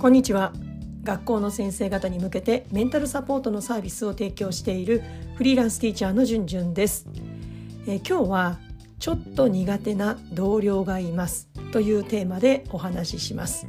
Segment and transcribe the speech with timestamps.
[0.00, 0.54] こんにちは。
[1.04, 5.02] 学校の先生方に向けてメンタルサポートのサービスを提供している
[5.34, 7.06] フリーランスティーチャーのじゅんじゅんです、
[7.86, 8.58] え、今日は
[8.98, 11.50] ちょっと苦手な同僚がいます。
[11.70, 13.66] というテーマでお話しします。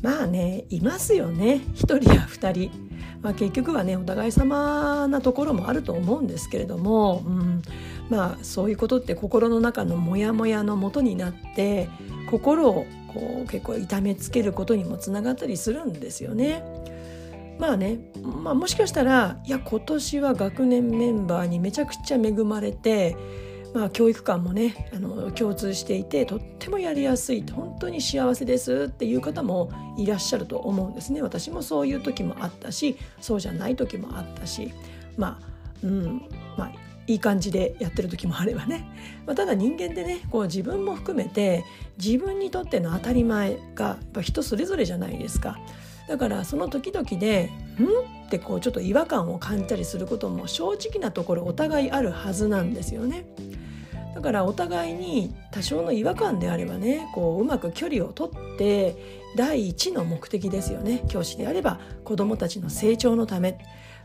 [0.00, 1.60] まあねいますよね。
[1.74, 2.70] 1人や2人、
[3.20, 7.62] まあ、結局はねお互い様なところもあると思うんですけれども、うん、
[8.08, 11.90] まあそういうことって心の中のモヤモヤのもとになって
[12.30, 16.62] 心をこう結構痛めつけることにもつながったりするんですよね。
[17.58, 23.16] まあね、まあ、もしかしたらいや今年は学年メンバーにめちゃくちゃ恵まれて、
[23.72, 34.72] まあ、教育観もねあの共通していてとってもやりやすい本当に幸せですっていう方もいらっしゃると思うんですね私もそういう時もあったしそうじゃない時もあったし
[35.16, 36.22] まあうん
[36.56, 36.72] まあ
[37.06, 38.86] いい感じでやってる時もあればね、
[39.26, 41.64] まあ、ただ人間ってねこう自分も含めて
[42.02, 45.58] 自分にとっての当たり前がやっぱ人それぞれじゃないですか。
[46.08, 47.84] だからその時々で「ん?」
[48.26, 53.24] ってこうちょっと違和感を感じたりすることも正直なところお互いあるはずなんですよね。
[54.14, 63.58] だからお互いに多少の違和感であればねこううまく距離をとって第一の目的ですよね教師であれば子どもたちの成長のため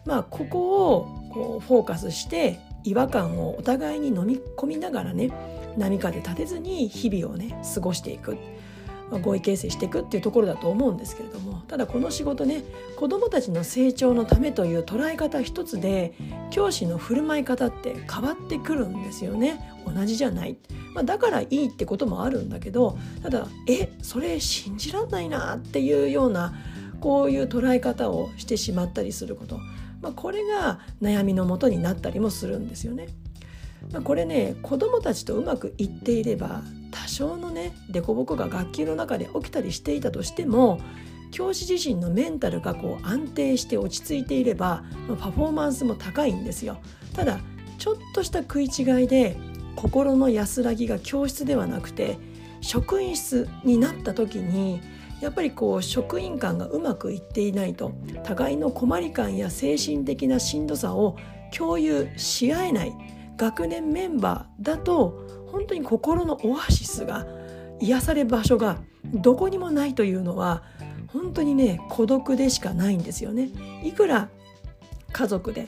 [0.05, 5.31] まあここをこうフォーカスして違和感をお互いに飲み込みながらね
[5.77, 8.37] 波風立てずに日々をね過ごしていく、
[9.11, 12.63] 合意形成していくっていうところだと思うんですけれどもただこの仕事ね
[12.97, 16.13] 子どもたちの成長のためという捉え方一つで
[16.51, 19.73] 教師の振る舞い方って変わってくるんですよね。
[19.85, 20.57] 同じじゃない、
[20.93, 26.53] まあ、だからいいってこともあるんだけどただえそれ信じらんないなっていうような
[26.99, 29.59] こういう捉え方をしてしまったりすること。
[30.01, 33.07] まあ、これが悩みのもとになったりもするんですよね。
[33.91, 40.79] まあ、これね子どもたちとうまくいっていれば多少のね凸凹が学級の中で起きたりしていたとしても
[41.31, 46.77] 教師自身のメンタルがこう安定して落ち着いていれば、まあ、パフォーマンスも高いんですよ。
[47.13, 47.39] ただ
[47.77, 49.37] ちょっとした食い違いで
[49.75, 52.17] 心の安らぎが教室ではなくて
[52.61, 54.81] 職員室になった時に
[55.21, 61.17] やっぱりこう職員間がうまくいっていないと互いの困り感や精神的なしんどさを
[61.55, 62.93] 共有し合えない
[63.35, 67.25] 学年メンバーだと本当に心のオアシスが
[67.79, 68.79] 癒され場所が
[69.13, 70.63] どこにもないというのは
[71.07, 73.49] 本当にね孤独でしかないんですよね。
[73.83, 74.29] いくら
[75.13, 75.67] 家族で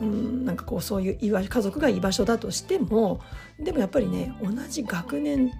[0.00, 3.20] うんなんかこうそういう家族が居場所だとしても
[3.58, 5.52] でもやっぱりね同じ学年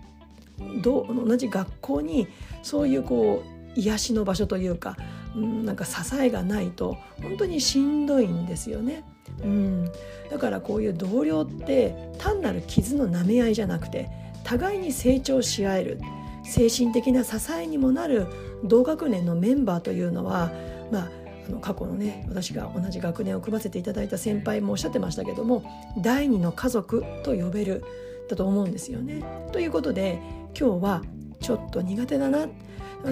[0.83, 2.29] 同じ学校に
[2.63, 3.43] そういうこ
[3.77, 4.97] う癒しの場所というか、
[5.35, 9.05] うん、なんか支えがないと本当にしんどいんですよね。
[9.43, 9.91] うん、
[10.31, 14.11] だからこういう同僚って単なる傷の舐め合いじゃなくて
[14.45, 16.01] 互いに成長し合える
[16.45, 18.27] 精神的な支えにもなる
[18.65, 20.51] 同学年のメンバーというのは
[20.91, 21.09] まあ
[21.49, 25.63] あの過去のね私が同じ学年を組ませていただいた先輩もおっしゃってましたけども
[25.99, 27.85] 第二の家族と呼べる
[28.31, 29.23] だと思うんですよね。
[29.53, 30.19] ということで
[30.59, 31.03] 今日は
[31.41, 32.49] ちょっと苦手だな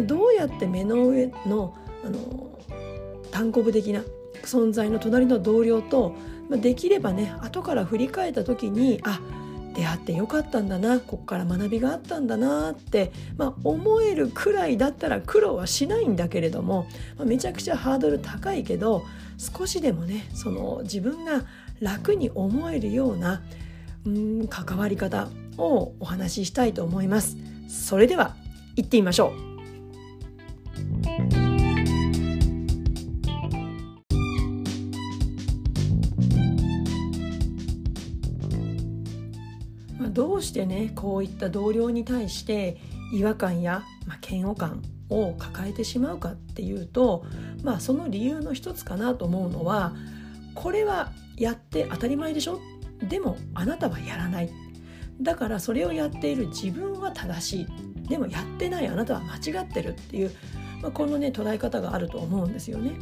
[0.07, 1.75] どうやって目の上の
[2.05, 2.59] あの
[3.31, 4.03] 単行部的な
[4.45, 6.15] 存在の隣の同僚と、
[6.49, 9.21] まあ、できればね後から振り返った時にあ
[9.75, 19.05] 出会ってよかったんだなここから学びがあったんだなって、まあ、思えるくらいだったら苦労はしないんだけれども、まあ、めちゃくちゃハードル高いけど
[19.37, 21.45] 少しでもねその自分が
[21.81, 23.43] 楽に思えるような
[24.05, 27.37] うん関わり方をお話ししたいと思います。
[27.69, 28.35] それでは
[28.77, 29.49] 行ってみましょう。
[40.19, 42.77] どうしてねこういった同僚に対して
[43.13, 47.25] 違和感や、まあ、嫌悪感を抱えてしまうかっていうと、
[47.63, 49.95] まあ、その理由の一つかなと思うのは
[50.55, 52.61] これはやって当たり前でしょ
[53.03, 54.51] でもあなたはやらない。
[55.21, 58.09] だからそれをやっている自分は正しい。
[58.09, 60.31] でもやってないあなたは間違ってるっていう、
[60.81, 62.93] まあ、このね捉え方があると思うんですよね。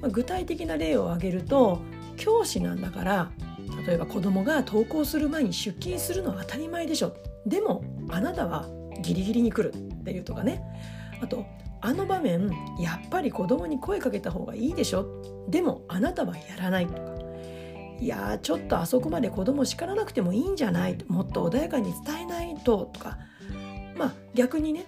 [0.00, 1.80] まあ、具体的な例を挙げると
[2.16, 3.30] 教師なんだから
[3.86, 7.16] 例えば子供が登校する前に出勤するのは当たり前でしょ。
[7.46, 8.68] でもあなたは
[9.00, 10.62] ギリギリに来るっていうとかね。
[11.20, 11.44] あと
[11.80, 12.48] あの場面
[12.78, 15.06] やっぱり子供に声かけた方がいいでしょ。
[15.48, 16.86] でもあなたはやらない。
[16.86, 17.11] とか
[18.02, 23.16] いやちょっとあそこまで子供叱らなくてもいいんじゃないもっと穏やかに伝えないととか。
[23.96, 24.86] まあ逆にね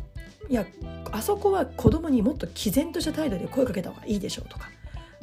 [0.48, 0.66] いや
[1.12, 4.68] あそこは子供にもっと毅然とした態度で声かけた方がいいでしょうとか。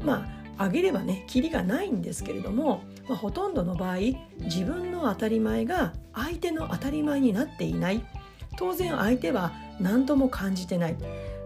[0.01, 0.25] ま
[0.57, 3.97] ああげればねキリがないんですけれども、まあ、ほとんどの場合
[4.39, 8.05] 自分の当たり前が相手の当たり前になっていない。
[8.57, 9.51] 当然相手は
[9.81, 10.95] 何とも感じてない。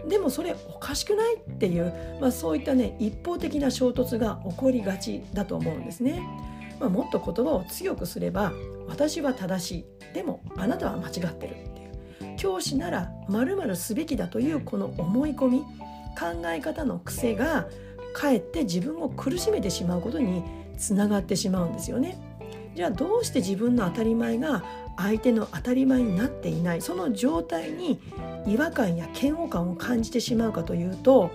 [0.08, 6.22] でもそれおかしくないっていう、まあ、そういったね一方的な衝突が起こりがちだと思うんですね。
[6.78, 8.52] まあ、もっと言葉を強くすれば
[8.86, 9.70] 私は正し
[10.10, 11.54] いでもあなたは間違ってるっ
[12.18, 17.66] ていう教師なら〇〇すべきだというこの思い込み考え方の癖が
[18.14, 20.42] かえって自分を苦しめてしまうことに
[20.76, 22.18] つながってしまうんですよね。
[22.76, 24.62] じゃあどうして自分の当たり前が
[24.98, 27.98] 相手の当たり前になっていないその状態に
[28.46, 31.30] 違和感や嫌悪感を感じてしまうかというと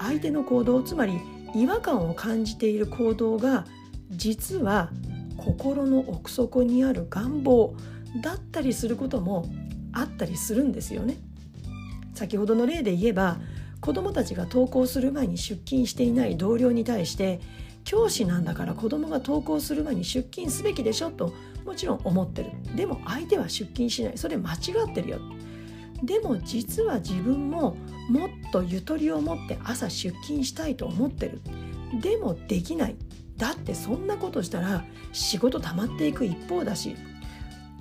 [0.00, 1.20] 相手の行動つまり
[1.54, 3.64] 違和感を感じている行動が
[4.10, 4.90] 実は
[5.36, 7.76] 心の奥底にある願望
[8.20, 9.46] だったりすることも
[9.92, 11.16] あったりするんですよね。
[12.14, 13.38] 先ほどの例で言えば
[13.80, 17.40] 子どもたちが登校する前に出勤していない同僚に対して
[17.84, 21.32] 教師なんだから子供が登校する前に出勤すべきでしょと
[21.64, 22.50] もちろん思ってる。
[22.74, 24.18] でも相手は出勤しない。
[24.18, 24.56] それ間違
[24.90, 25.18] ってるよ。
[26.02, 27.76] でも実は自分も
[28.08, 31.40] もっとゆとりを持って朝出勤したいと思ってる。
[32.00, 32.96] でもできない。
[33.36, 36.96] だってそんなことしたら仕事溜まっていく一方だし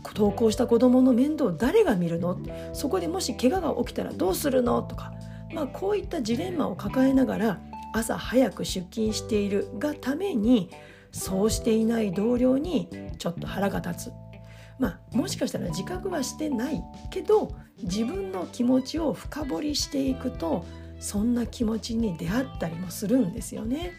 [0.03, 2.37] 登校した子供の面倒誰が見るの？
[2.73, 4.81] そこでもし怪我が起きたらどうするの？
[4.81, 5.13] とか、
[5.53, 7.59] まあ、こういったジレンマを抱えながら
[7.93, 10.69] 朝早く出勤しているがために
[11.11, 14.11] そうしていない同僚にちょっと腹が立つ
[14.79, 17.51] まあもしかしたら自覚はしてないけど
[17.83, 20.65] 自分の気持ちを深掘りしていくと
[20.99, 23.91] そんな気持ちに出会ったりもするんですよね。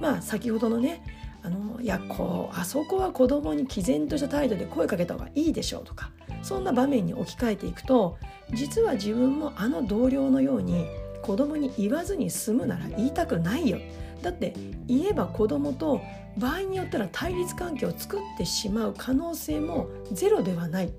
[0.00, 1.02] まあ先ほどのね
[1.42, 6.10] あのいやこうあそこは子供に毅然とした態度で声かけた方がいいでしょうとか
[6.42, 8.16] そんな場面に置き換えていくと
[8.52, 10.86] 実は自分もあの同僚のように
[11.22, 13.78] 子供に言わずに済むなら言いたくないよ。
[14.22, 14.54] だって
[14.86, 16.00] 言えば子供と
[16.36, 20.92] 場合によったら対立関係を作ってしまう可能性もゼロではない。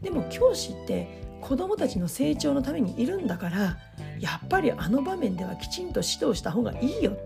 [0.00, 3.78] でも教師って子供たちの成長のためにいるんだから
[4.18, 7.16] やっぱりあの場面ではきちんと指導した方がいいよ。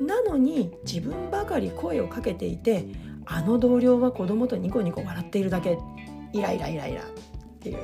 [0.00, 2.86] なのに自分ばかり声をかけていて
[3.24, 5.78] あの同僚は子供とニコニコ笑っているだけ。
[6.32, 7.04] イライライライラっ
[7.60, 7.78] ていう。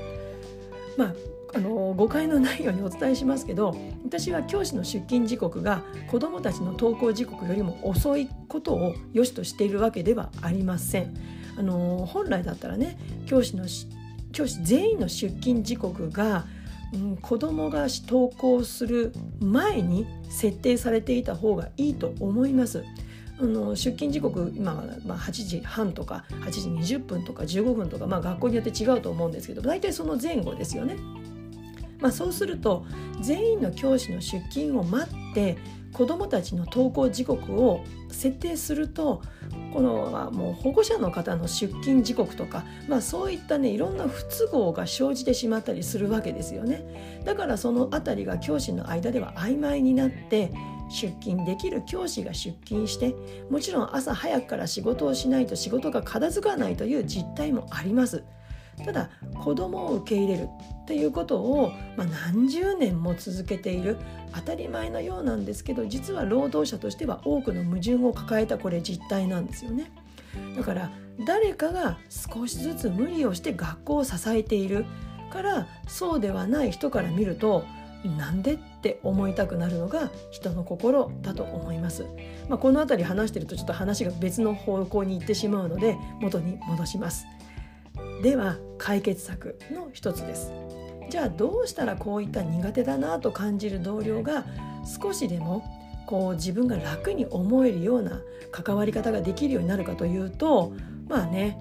[0.96, 1.14] まあ
[1.54, 3.74] あの誤解のないようにお伝えしますけど
[4.04, 11.14] 私は教師の出勤時刻が子どもたちの登校時刻よりも遅いことを良しとしているわけではありません。
[11.56, 12.96] あの本来だったらね
[13.26, 13.64] 教師の
[14.32, 16.44] 教師全員の出勤時刻が、
[16.92, 22.84] うん、子どもが登校する前に設定されていた方がいいと思います。
[23.40, 30.96] あの出勤時刻今はまあ8時半とか8時20分とか15分とか、まあ、学校によって違うと思うんですけど大体その前後ですよね。
[32.00, 32.84] まあ、そうすると
[33.20, 35.58] 全員の教師の出勤を待って
[35.92, 39.22] 子どもたちの登校時刻を設定すると
[39.72, 47.22] このもう保護者の方の出勤時刻とか、まあ、そういったねいろんな不都合が生じてしまったりするわけですよね。
[47.24, 50.52] だからその辺りが教師の間では曖昧になって
[50.90, 53.14] 出勤できる教師が出勤して
[53.50, 58.24] もちろん朝早くから仕事をしないと仕事が片付かないという実態もあります。
[58.84, 59.10] ただ
[59.42, 60.48] 子供を受け入れる
[60.82, 63.98] っていうことを、まあ、何十年も続けている
[64.34, 69.90] 当たり前のようなんですけど実は労働者としては多くの矛盾を抱えたこれ実態なんですよね。
[70.56, 70.90] だから
[71.26, 74.86] 誰かが少しずつ無理をして学校を支えている
[75.32, 77.64] からそうではない人から見ると
[78.04, 82.06] なんでって思いたくなるのが人の心だと思います。
[82.48, 87.26] まあ、この辺り話してるとちょっと話が別の方向に行ってしまうので元に戻します。
[88.22, 90.52] では解決策の一つです
[91.10, 94.44] じゃあどうしたらこういった苦手だなと感じる同僚が
[95.02, 95.64] 少しでも
[96.06, 98.20] こう自分が楽に思えるような
[98.50, 100.72] 関わり方ができるようになるかというと
[101.08, 101.58] まあね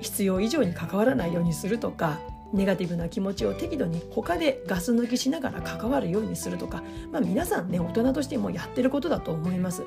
[0.00, 2.20] 必要以上に関わらないようにするとか
[2.52, 9.84] ネガティブな気持ちを適度に他でガス抜きしながら関わるようにするとか、まあ、皆さんね大人としてもやってることだと思います。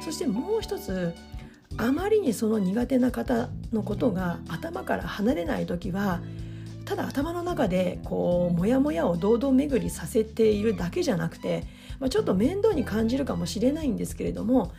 [0.00, 1.14] そしてもう一つ
[1.76, 6.20] あまりにその苦手な方のことが頭から離れない時は
[6.84, 11.64] ただ頭の中でこうモヤモヤを堂々巡りさせているだけじゃなくて、
[12.00, 14.72] まあ、ちょっと面倒に感じるかもしれないんですけれども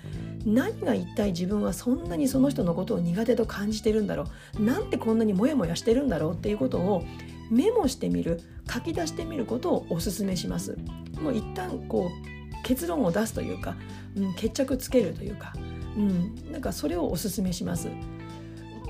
[0.45, 4.25] 何が一体自分はそんなにその人のことを苦手と感じてるんだろ
[4.59, 7.03] うなんてこんなにモヤモヤしてるんだろうっていうことを
[7.49, 10.77] メモしてみる書き出してみることをおすめします。
[11.21, 13.75] もう一旦こう結論を出すというか、
[14.15, 15.53] うん、決着つけるというか
[15.97, 17.89] うん、なんかそれをおすすめします。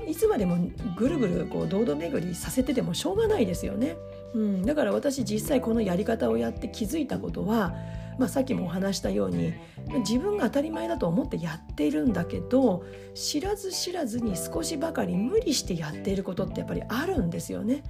[0.06, 0.58] いつまでも
[0.96, 3.96] ぐるぐるこう堂々巡りさせててもしょうがないですよね。
[4.34, 7.74] うん、だから私実際このやり方をやって気づいたことは
[8.18, 9.54] まあ、さっきもお話したように
[9.98, 12.84] 自分が当たり前だと思ってやっているんだけど
[13.14, 17.82] 知らず知らずに少しばかり無理してやっていることってやっぱりあるんですよね。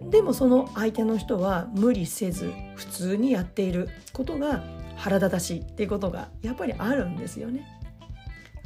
[0.00, 4.62] でもその相手の人は無理せず普通にやっていることが
[4.96, 7.66] 腹立たしいっていうことがやっぱりあるんですよね。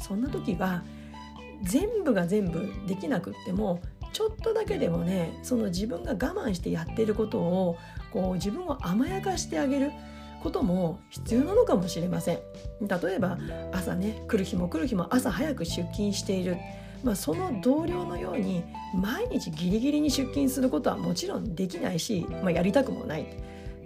[0.03, 0.83] そんな時は
[1.63, 3.81] 全部が全部できなくっても
[4.13, 7.79] ちょっとだけでもねその自分が我慢してやっていることを
[8.13, 9.93] こう自分を甘やかしてあげる
[10.43, 12.39] ことも必要なのかもしれません。
[12.81, 13.39] 例えば
[13.73, 16.57] 朝ね来る日も来る日も朝早く出勤している、
[17.05, 23.27] まあ、その同僚のように毎日ギリギリに出勤することはもちろんできないし、まあ、やりたくもない。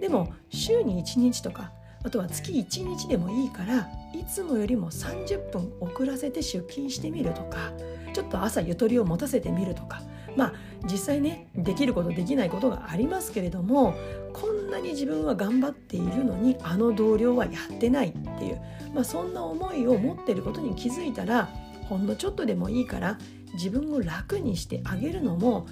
[0.01, 1.71] でも週に1日とか
[2.07, 7.73] あとは月1日でもいいからいつもよりも30分遅らせて出勤してみるとか
[8.13, 10.01] ちょっと朝ゆとりを持たせてみるとか。
[10.37, 13.95] まあ実際ねできることできないことがありますけれども
[14.33, 18.61] こんなに自分は頑張っているのにあの同僚はやってないっていう、
[18.93, 21.49] まあ、そんな思いを持ってることに気づいたら
[21.89, 23.17] ほんのちょっとでもいいから
[23.53, 25.65] 自分を楽にしてあげるのも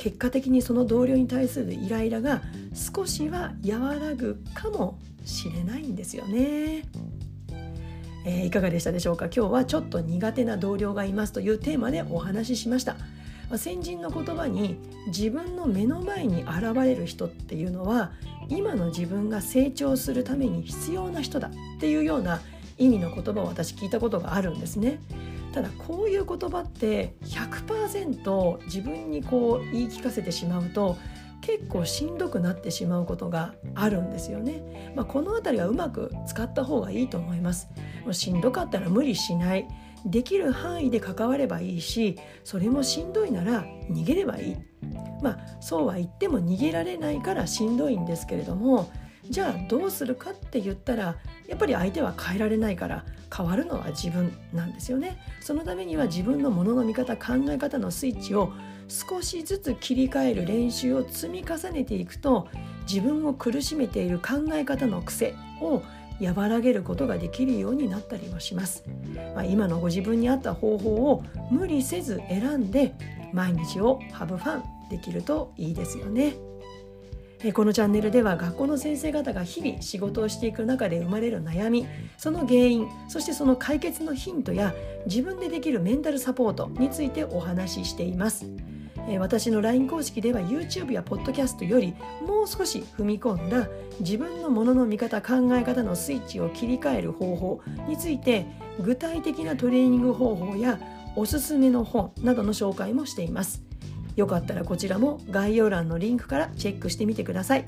[0.00, 2.40] 結果的にその同僚に対するイライラが
[2.72, 6.84] 少しは和らぐかもしれないんですよね。
[8.24, 9.26] えー、いかがでしたでしょうか？
[9.26, 12.96] 今日はちょっと苦手な同僚がいますというテーマでお話ししました。
[13.58, 14.78] 先人の言葉に
[15.08, 18.12] 自分の目の前に現れる人っていうのは
[18.48, 22.40] 今の自分が成長するために必要な人だっていうような
[22.78, 24.98] 意味の言葉を私聞いたことがあるんですね。
[25.52, 30.96] ただこういう言葉って100%自分にこう言い聞かせてしまうと
[31.40, 34.92] 結構しんどくなってしまうことがあるんですよね。
[34.94, 37.68] まあ、この辺りはうまく使った方がいいと思います。
[38.04, 39.66] もうしんどかったら無理しない。
[40.06, 44.56] できる範囲で関わればいいしそれもしんどいなら逃げればいい
[45.22, 48.90] まあそうは言っても逃げられないからしんどいんですけれども
[49.30, 55.18] じゃあどうするかって言ったらやっぱり相手は変えられないから変わるのは自分なんですよね。
[55.40, 58.52] そのためには自分のものの見方考え方のスイッチを
[58.88, 62.48] 少しずつ切り替える練習を積み重ねていくと
[62.88, 65.82] 自分を苦しめている考え方の癖を
[66.20, 68.84] 和らげることができるようになったりもします、
[69.34, 72.94] まあ、今のご自分に合った方法を無理せず選んで
[73.32, 76.49] 毎日をハブファンできるといいですよね。
[77.54, 81.86] このチャンネルでは学校の先生方が日々仕事をしていく中で生まれる悩み
[82.18, 84.74] その原因そしてその解決のヒントや
[85.06, 88.46] 自分でできるメンタルサポートについてお話ししています。
[89.18, 91.94] 私の LINE 公式では YouTube や Podcast より
[92.24, 93.68] もう少し踏み込んだ
[93.98, 98.46] 自分のものの見方考え方のスイッチを切り替える方法について
[98.80, 100.78] 具体的なトレーニング方法や
[101.16, 103.69] おすすめの本などの紹介もしています。
[104.20, 107.64] よかったらこちらも概要欄のリンクからチェックしてみてください。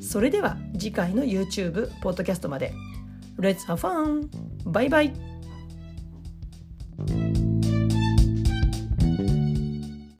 [0.00, 2.72] それでは次回の YouTube、ポッドキャストまで。
[3.38, 4.28] Let's have fun!
[4.64, 5.29] バイバイ。